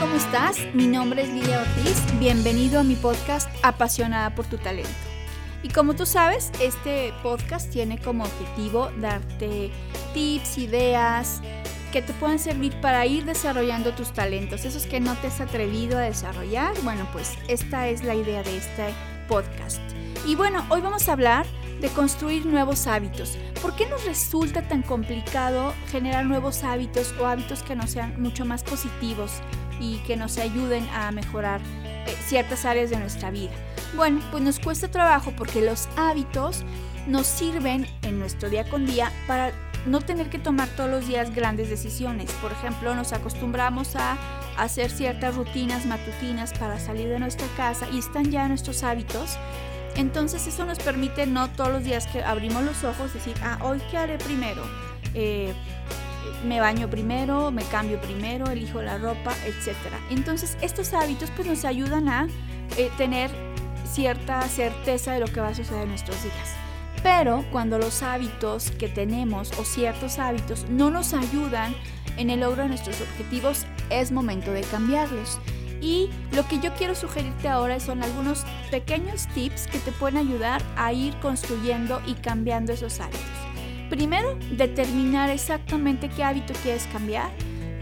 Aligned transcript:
¿Cómo 0.00 0.14
estás? 0.14 0.56
Mi 0.72 0.86
nombre 0.86 1.20
es 1.20 1.28
Lidia 1.28 1.60
Ortiz. 1.60 2.02
Bienvenido 2.18 2.80
a 2.80 2.82
mi 2.82 2.94
podcast 2.94 3.50
Apasionada 3.62 4.34
por 4.34 4.46
tu 4.46 4.56
talento. 4.56 4.88
Y 5.62 5.68
como 5.68 5.94
tú 5.94 6.06
sabes, 6.06 6.52
este 6.58 7.12
podcast 7.22 7.70
tiene 7.70 7.98
como 7.98 8.24
objetivo 8.24 8.90
darte 8.98 9.70
tips, 10.14 10.56
ideas 10.56 11.42
que 11.92 12.00
te 12.00 12.14
puedan 12.14 12.38
servir 12.38 12.72
para 12.80 13.04
ir 13.04 13.26
desarrollando 13.26 13.92
tus 13.92 14.10
talentos, 14.14 14.64
esos 14.64 14.86
que 14.86 15.00
no 15.00 15.16
te 15.16 15.26
has 15.26 15.42
atrevido 15.42 15.98
a 15.98 16.02
desarrollar. 16.02 16.72
Bueno, 16.82 17.06
pues 17.12 17.36
esta 17.46 17.88
es 17.88 18.02
la 18.02 18.14
idea 18.14 18.42
de 18.42 18.56
este 18.56 18.94
podcast. 19.28 19.82
Y 20.26 20.34
bueno, 20.34 20.64
hoy 20.70 20.80
vamos 20.80 21.10
a 21.10 21.12
hablar 21.12 21.44
de 21.82 21.88
construir 21.88 22.46
nuevos 22.46 22.86
hábitos. 22.86 23.36
¿Por 23.60 23.76
qué 23.76 23.86
nos 23.86 24.06
resulta 24.06 24.66
tan 24.66 24.80
complicado 24.80 25.74
generar 25.90 26.24
nuevos 26.24 26.64
hábitos 26.64 27.14
o 27.20 27.26
hábitos 27.26 27.62
que 27.62 27.76
nos 27.76 27.90
sean 27.90 28.20
mucho 28.20 28.46
más 28.46 28.64
positivos 28.64 29.42
y 29.80 29.98
que 30.06 30.16
nos 30.16 30.38
ayuden 30.38 30.88
a 30.90 31.10
mejorar 31.10 31.60
eh, 31.84 32.16
ciertas 32.26 32.64
áreas 32.64 32.90
de 32.90 32.96
nuestra 32.96 33.30
vida? 33.30 33.52
Bueno, 33.96 34.20
pues 34.30 34.42
nos 34.42 34.60
cuesta 34.60 34.88
trabajo 34.88 35.32
porque 35.36 35.60
los 35.60 35.88
hábitos 35.96 36.64
nos 37.06 37.26
sirven 37.26 37.86
en 38.02 38.18
nuestro 38.18 38.50
día 38.50 38.68
con 38.68 38.86
día 38.86 39.10
para 39.26 39.52
no 39.86 40.00
tener 40.00 40.28
que 40.28 40.38
tomar 40.38 40.68
todos 40.76 40.90
los 40.90 41.06
días 41.08 41.34
grandes 41.34 41.70
decisiones. 41.70 42.30
Por 42.32 42.52
ejemplo, 42.52 42.94
nos 42.94 43.12
acostumbramos 43.12 43.96
a 43.96 44.18
hacer 44.56 44.90
ciertas 44.90 45.34
rutinas 45.36 45.86
matutinas 45.86 46.52
para 46.52 46.78
salir 46.78 47.08
de 47.08 47.18
nuestra 47.18 47.46
casa 47.56 47.88
y 47.90 47.98
están 47.98 48.30
ya 48.30 48.46
nuestros 48.48 48.82
hábitos. 48.82 49.38
Entonces 49.96 50.46
eso 50.46 50.64
nos 50.64 50.78
permite 50.78 51.26
no 51.26 51.50
todos 51.50 51.72
los 51.72 51.84
días 51.84 52.06
que 52.06 52.22
abrimos 52.22 52.62
los 52.62 52.84
ojos 52.84 53.12
decir, 53.12 53.34
ah, 53.42 53.58
hoy 53.62 53.80
qué 53.90 53.96
haré 53.96 54.18
primero. 54.18 54.62
Eh, 55.14 55.52
me 56.44 56.60
baño 56.60 56.88
primero, 56.88 57.50
me 57.50 57.62
cambio 57.64 58.00
primero, 58.00 58.50
elijo 58.50 58.82
la 58.82 58.98
ropa, 58.98 59.34
etc. 59.44 59.76
Entonces 60.10 60.56
estos 60.60 60.92
hábitos 60.94 61.30
pues 61.36 61.48
nos 61.48 61.64
ayudan 61.64 62.08
a 62.08 62.28
eh, 62.76 62.90
tener 62.96 63.30
cierta 63.84 64.42
certeza 64.42 65.12
de 65.12 65.20
lo 65.20 65.26
que 65.26 65.40
va 65.40 65.48
a 65.48 65.54
suceder 65.54 65.82
en 65.82 65.88
nuestros 65.90 66.22
días. 66.22 66.54
Pero 67.02 67.44
cuando 67.50 67.78
los 67.78 68.02
hábitos 68.02 68.70
que 68.72 68.88
tenemos 68.88 69.52
o 69.58 69.64
ciertos 69.64 70.18
hábitos 70.18 70.68
no 70.68 70.90
nos 70.90 71.14
ayudan 71.14 71.74
en 72.16 72.30
el 72.30 72.40
logro 72.40 72.62
de 72.62 72.68
nuestros 72.68 73.00
objetivos, 73.00 73.66
es 73.88 74.12
momento 74.12 74.52
de 74.52 74.60
cambiarlos. 74.62 75.38
Y 75.80 76.10
lo 76.32 76.46
que 76.46 76.60
yo 76.60 76.74
quiero 76.74 76.94
sugerirte 76.94 77.48
ahora 77.48 77.80
son 77.80 78.02
algunos 78.02 78.44
pequeños 78.70 79.26
tips 79.28 79.66
que 79.66 79.78
te 79.78 79.92
pueden 79.92 80.18
ayudar 80.18 80.62
a 80.76 80.92
ir 80.92 81.16
construyendo 81.20 82.02
y 82.06 82.14
cambiando 82.14 82.72
esos 82.72 83.00
hábitos. 83.00 83.49
Primero, 83.90 84.38
determinar 84.52 85.30
exactamente 85.30 86.08
qué 86.08 86.22
hábito 86.22 86.54
quieres 86.62 86.86
cambiar 86.92 87.28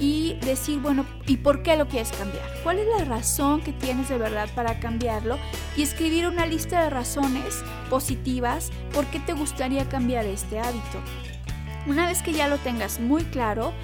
y 0.00 0.38
decir, 0.40 0.78
bueno, 0.78 1.04
¿y 1.26 1.36
por 1.36 1.62
qué 1.62 1.76
lo 1.76 1.86
quieres 1.86 2.12
cambiar? 2.12 2.44
¿Cuál 2.62 2.78
es 2.78 2.86
la 2.98 3.04
razón 3.04 3.60
que 3.60 3.72
tienes 3.72 4.08
de 4.08 4.16
verdad 4.16 4.48
para 4.54 4.80
cambiarlo? 4.80 5.38
Y 5.76 5.82
escribir 5.82 6.26
una 6.26 6.46
lista 6.46 6.82
de 6.82 6.90
razones 6.90 7.62
positivas 7.90 8.70
por 8.94 9.04
qué 9.06 9.20
te 9.20 9.34
gustaría 9.34 9.86
cambiar 9.88 10.24
este 10.24 10.58
hábito. 10.58 10.98
Una 11.86 12.06
vez 12.06 12.22
que 12.22 12.32
ya 12.32 12.48
lo 12.48 12.56
tengas 12.56 13.00
muy 13.00 13.24
claro, 13.24 13.74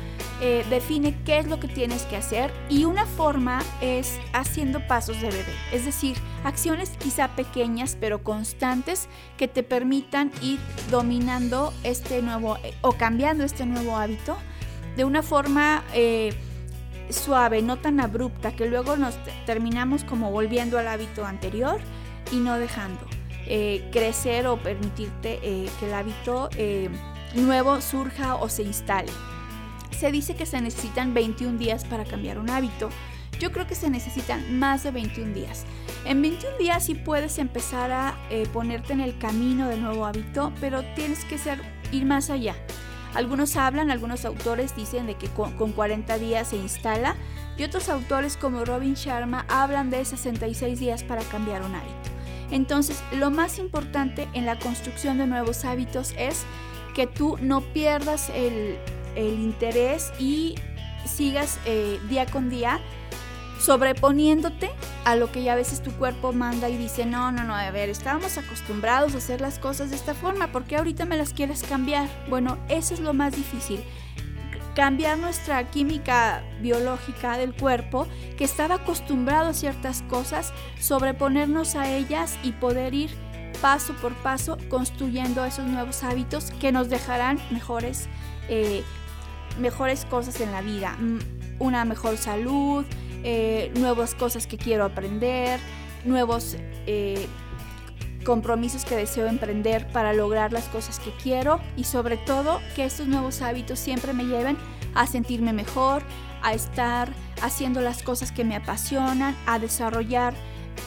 eh, 0.41 0.67
define 0.69 1.17
qué 1.25 1.39
es 1.39 1.47
lo 1.47 1.61
que 1.61 1.69
tienes 1.69 2.03
que 2.03 2.17
hacer 2.17 2.53
y 2.69 2.87
una 2.87 3.07
forma 3.07 3.63
es 3.81 4.19
haciendo 4.33 4.85
pasos 4.89 5.21
de 5.21 5.29
bebé, 5.29 5.53
es 5.73 5.85
decir, 5.85 6.17
acciones 6.43 6.91
quizá 6.99 7.29
pequeñas 7.29 7.97
pero 8.01 8.25
constantes 8.25 9.09
que 9.37 9.47
te 9.47 9.63
permitan 9.63 10.33
ir 10.43 10.59
dominando 10.91 11.73
este 11.85 12.21
nuevo 12.21 12.57
eh, 12.65 12.75
o 12.81 12.93
cambiando 12.93 13.45
este 13.45 13.65
nuevo 13.65 13.97
hábito 13.97 14.37
de 14.97 15.05
una 15.05 15.23
forma 15.23 15.85
eh, 15.95 16.35
suave, 17.11 17.63
no 17.63 17.77
tan 17.77 18.01
abrupta, 18.01 18.51
que 18.57 18.67
luego 18.67 18.97
nos 18.97 19.15
terminamos 19.47 20.03
como 20.03 20.33
volviendo 20.33 20.79
al 20.79 20.89
hábito 20.89 21.25
anterior 21.25 21.81
y 22.33 22.37
no 22.37 22.59
dejando 22.59 23.07
eh, 23.47 23.89
crecer 23.93 24.49
o 24.49 24.57
permitirte 24.57 25.39
que 25.41 25.87
el 25.87 25.95
hábito 25.95 26.49
nuevo 27.35 27.81
surja 27.81 28.35
o 28.35 28.49
se 28.49 28.65
instale. 28.65 29.13
Se 29.99 30.11
dice 30.11 30.35
que 30.35 30.47
se 30.47 30.61
necesitan 30.61 31.15
21 31.15 31.59
días 31.59 31.85
para 31.85 32.05
cambiar 32.05 32.39
un 32.39 32.51
hábito. 32.51 32.91
Yo 33.41 33.53
creo 33.53 33.67
que 33.67 33.75
se 33.75 33.91
necesitan 33.91 34.59
más 34.59 34.85
de 34.85 34.91
21 34.91 35.35
días. 35.35 35.65
En 36.05 36.23
21 36.23 36.59
días 36.59 36.85
sí 36.85 36.95
puedes 36.95 37.39
empezar 37.39 37.91
a 37.91 38.17
ponerte 38.53 38.93
en 38.93 39.01
el 39.01 39.19
camino 39.19 39.69
del 39.69 39.83
nuevo 39.83 40.07
hábito, 40.07 40.53
pero 40.61 40.83
tienes 40.95 41.25
que 41.25 41.39
ser, 41.39 41.61
ir 41.93 42.05
más 42.05 42.31
allá. 42.31 42.55
Algunos 43.15 43.57
hablan, 43.57 43.91
algunos 43.91 44.25
autores 44.25 44.75
dicen 44.75 45.07
de 45.07 45.15
que 45.15 45.29
con, 45.29 45.73
40 45.73 46.19
días 46.19 46.49
se 46.49 46.57
instala 46.57 47.15
y 47.57 47.63
otros 47.63 47.89
autores 47.89 48.37
como 48.37 48.65
Robin 48.65 48.95
Sharma 48.95 49.47
hablan 49.49 49.91
de 49.91 50.05
66 50.05 50.81
días 50.81 51.05
para 51.05 51.23
cambiar 51.23 51.63
un 51.63 51.77
hábito. 51.77 52.11
Entonces, 52.51 53.03
lo 53.13 53.31
más 53.31 53.59
importante 53.59 54.29
en 54.35 54.47
la 54.47 54.59
construcción 54.59 55.19
de 55.19 55.27
nuevos 55.27 55.65
hábitos 55.65 56.13
es 56.19 56.45
que 56.95 57.07
tú 57.07 57.39
no 57.41 57.61
pierdas 57.61 58.31
el, 58.31 58.79
interés 59.23 60.13
y 60.19 60.55
sigas 61.07 61.59
eh, 61.67 62.01
día 62.09 62.27
con 62.27 62.51
día 62.51 62.81
sobreponiéndote 63.65 64.71
a 65.05 65.17
lo 65.17 65.31
que 65.33 65.43
ya 65.43 65.55
a 65.55 65.57
veces 65.57 65.83
tu 65.83 65.93
cuerpo 65.93 66.33
manda 66.33 66.69
y 66.69 66.77
dice, 66.77 67.07
no, 67.07 67.33
no, 67.33 67.45
no, 67.45 67.55
a 67.55 67.71
ver, 67.71 67.89
estábamos 67.89 68.37
acostumbrados 68.37 69.15
a 69.15 69.19
hacer 69.19 69.41
las 69.41 69.59
cosas 69.59 69.91
de 69.91 69.97
esta 69.97 70.15
forma, 70.15 70.53
¿por 70.53 70.65
qué 70.65 70.77
ahorita 70.77 71.05
me 71.05 71.17
las 71.17 71.33
quieres 71.33 71.63
cambiar? 71.63 72.09
Bueno, 72.29 72.59
eso 72.69 72.95
es 72.95 73.01
lo 73.01 73.15
más 73.15 73.35
difícil. 73.35 73.83
Cambiar 74.75 75.19
nuestra 75.19 75.71
química 75.71 76.43
biológica 76.61 77.39
del 77.39 77.55
cuerpo, 77.55 78.09
que 78.37 78.45
estaba 78.45 78.77
acostumbrado 78.77 79.51
a 79.51 79.55
ciertas 79.55 80.03
cosas, 80.03 80.53
sobreponernos 80.81 81.77
a 81.77 81.91
ellas 81.91 82.37
y 82.43 82.53
poder 82.53 82.93
ir 82.93 83.11
paso 83.63 83.95
por 83.95 84.13
paso 84.15 84.59
construyendo 84.69 85.45
esos 85.45 85.65
nuevos 85.67 86.03
hábitos 86.03 86.51
que 86.61 86.73
nos 86.73 86.91
dejarán 86.91 87.41
mejores, 87.51 88.09
eh, 88.49 88.83
mejores 89.59 90.05
cosas 90.05 90.41
en 90.41 90.53
la 90.53 90.63
vida. 90.63 90.97
Mm, 90.99 91.19
una 91.59 91.85
mejor 91.85 92.17
salud, 92.17 92.85
eh, 93.23 93.73
nuevas 93.77 94.15
cosas 94.15 94.47
que 94.47 94.59
quiero 94.59 94.85
aprender, 94.85 95.61
nuevos 96.05 96.57
eh, 96.87 97.27
compromisos 98.25 98.85
que 98.85 98.97
deseo 98.97 99.27
emprender 99.27 99.87
para 99.93 100.13
lograr 100.13 100.53
las 100.53 100.65
cosas 100.65 100.99
que 100.99 101.11
quiero 101.23 101.61
y 101.77 101.85
sobre 101.85 102.17
todo 102.17 102.61
que 102.75 102.85
estos 102.85 103.07
nuevos 103.07 103.43
hábitos 103.43 103.79
siempre 103.79 104.13
me 104.13 104.25
lleven 104.25 104.57
a 104.95 105.07
sentirme 105.07 105.53
mejor, 105.53 106.03
a 106.43 106.55
estar 106.55 107.13
haciendo 107.43 107.81
las 107.81 108.03
cosas 108.03 108.33
que 108.33 108.45
me 108.45 108.57
apasionan, 108.57 109.37
a 109.47 109.59
desarrollar 109.59 110.35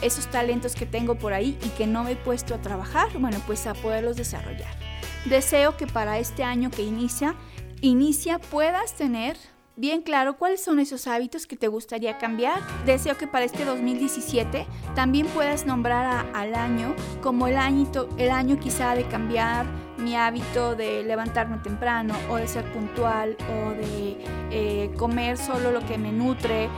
esos 0.02 0.26
talentos 0.28 0.74
que 0.74 0.86
tengo 0.86 1.16
por 1.16 1.32
ahí 1.32 1.58
y 1.64 1.68
que 1.70 1.86
no 1.86 2.04
me 2.04 2.12
he 2.12 2.16
puesto 2.16 2.54
a 2.54 2.58
trabajar, 2.58 3.08
bueno, 3.18 3.38
pues 3.46 3.66
a 3.66 3.74
poderlos 3.74 4.16
desarrollar. 4.16 4.72
Deseo 5.24 5.76
que 5.76 5.86
para 5.86 6.18
este 6.18 6.44
año 6.44 6.70
que 6.70 6.82
inicia, 6.82 7.34
inicia 7.80 8.38
puedas 8.38 8.94
tener 8.94 9.36
bien 9.76 10.02
claro 10.02 10.36
cuáles 10.36 10.62
son 10.62 10.80
esos 10.80 11.06
hábitos 11.06 11.46
que 11.46 11.56
te 11.56 11.68
gustaría 11.68 12.18
cambiar. 12.18 12.60
Deseo 12.84 13.16
que 13.16 13.28
para 13.28 13.44
este 13.44 13.64
2017 13.64 14.66
también 14.94 15.26
puedas 15.28 15.66
nombrar 15.66 16.26
al 16.34 16.54
año 16.54 16.94
como 17.22 17.46
el 17.46 17.56
año, 17.56 17.88
el 18.16 18.30
año 18.30 18.58
quizá 18.58 18.94
de 18.94 19.06
cambiar 19.06 19.66
mi 19.98 20.16
hábito 20.16 20.74
de 20.74 21.02
levantarme 21.04 21.58
temprano 21.58 22.14
o 22.28 22.36
de 22.36 22.48
ser 22.48 22.64
puntual 22.72 23.36
o 23.52 23.70
de 23.70 24.16
eh, 24.50 24.90
comer 24.96 25.36
solo 25.36 25.70
lo 25.70 25.80
que 25.86 25.98
me 25.98 26.12
nutre 26.12 26.68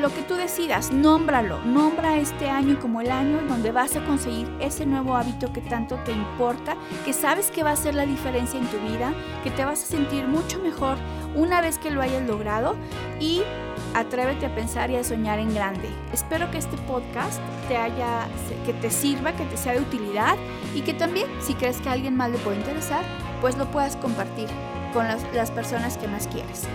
lo 0.00 0.12
que 0.14 0.22
tú 0.22 0.34
decidas, 0.34 0.92
nómbralo, 0.92 1.60
nombra 1.64 2.16
este 2.16 2.48
año 2.48 2.78
como 2.80 3.00
el 3.00 3.10
año 3.10 3.40
donde 3.48 3.72
vas 3.72 3.96
a 3.96 4.04
conseguir 4.04 4.48
ese 4.60 4.86
nuevo 4.86 5.16
hábito 5.16 5.52
que 5.52 5.60
tanto 5.60 5.96
te 6.04 6.12
importa, 6.12 6.76
que 7.04 7.12
sabes 7.12 7.50
que 7.50 7.62
va 7.62 7.70
a 7.70 7.74
hacer 7.74 7.94
la 7.94 8.06
diferencia 8.06 8.58
en 8.58 8.66
tu 8.66 8.78
vida, 8.78 9.12
que 9.42 9.50
te 9.50 9.64
vas 9.64 9.82
a 9.82 9.86
sentir 9.86 10.26
mucho 10.26 10.60
mejor 10.60 10.96
una 11.34 11.60
vez 11.60 11.78
que 11.78 11.90
lo 11.90 12.02
hayas 12.02 12.26
logrado 12.26 12.76
y 13.20 13.42
Atrévete 13.94 14.46
a 14.46 14.54
pensar 14.54 14.90
y 14.90 14.96
a 14.96 15.04
soñar 15.04 15.38
en 15.38 15.54
grande. 15.54 15.88
Espero 16.12 16.50
que 16.50 16.58
este 16.58 16.76
podcast 16.76 17.40
te 17.68 17.76
haya, 17.76 18.28
que 18.66 18.72
te 18.72 18.90
sirva, 18.90 19.32
que 19.32 19.44
te 19.44 19.56
sea 19.56 19.72
de 19.72 19.80
utilidad 19.80 20.36
y 20.74 20.82
que 20.82 20.94
también, 20.94 21.26
si 21.40 21.54
crees 21.54 21.80
que 21.80 21.88
a 21.88 21.92
alguien 21.92 22.16
más 22.16 22.30
le 22.30 22.38
puede 22.38 22.58
interesar, 22.58 23.02
pues 23.40 23.56
lo 23.56 23.70
puedas 23.70 23.96
compartir 23.96 24.48
con 24.92 25.06
las 25.08 25.50
personas 25.50 25.96
que 25.96 26.08
más 26.08 26.26
quieres. 26.28 26.68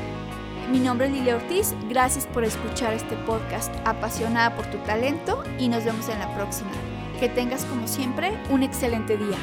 Mi 0.72 0.80
nombre 0.80 1.08
es 1.08 1.14
Lilia 1.14 1.36
Ortiz, 1.36 1.76
gracias 1.90 2.26
por 2.26 2.44
escuchar 2.44 2.94
este 2.94 3.16
podcast 3.18 3.74
apasionada 3.86 4.56
por 4.56 4.66
tu 4.68 4.78
talento 4.80 5.44
y 5.60 5.68
nos 5.68 5.84
vemos 5.84 6.08
en 6.10 6.20
la 6.20 6.34
próxima. 6.36 6.72
Que 7.20 7.28
tengas 7.30 7.66
como 7.66 7.88
siempre 7.88 8.32
un 8.50 8.64
excelente 8.64 9.18
día. 9.18 9.38